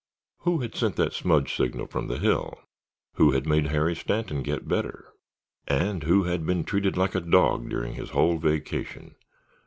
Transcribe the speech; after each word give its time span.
Who 0.39 0.61
had 0.61 0.73
sent 0.73 0.95
that 0.95 1.13
smudge 1.13 1.55
signal 1.55 1.85
from 1.85 2.07
the 2.07 2.17
hill? 2.17 2.59
Who 3.17 3.33
had 3.33 3.45
made 3.45 3.67
Harry 3.67 3.95
Stanton 3.95 4.41
get 4.41 4.67
better? 4.67 5.13
And 5.67 6.01
who 6.01 6.23
had 6.23 6.43
been 6.43 6.63
treated 6.63 6.97
like 6.97 7.13
a 7.13 7.21
dog 7.21 7.69
during 7.69 7.93
his 7.93 8.09
whole 8.09 8.39
vacation? 8.39 9.13